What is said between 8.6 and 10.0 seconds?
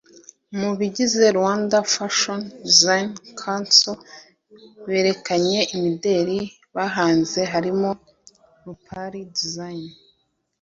Rupari design